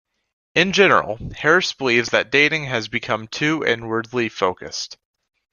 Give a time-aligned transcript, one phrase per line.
[0.55, 4.97] In general, Harris believes that dating has become too inwardly focused.